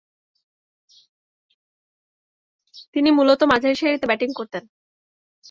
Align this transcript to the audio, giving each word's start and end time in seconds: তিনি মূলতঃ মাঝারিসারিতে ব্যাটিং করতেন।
তিনি 2.93 3.09
মূলতঃ 3.11 3.45
মাঝারিসারিতে 3.51 4.05
ব্যাটিং 4.07 4.29
করতেন। 4.33 4.63